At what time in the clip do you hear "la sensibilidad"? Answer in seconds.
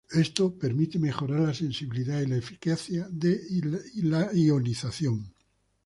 1.41-2.19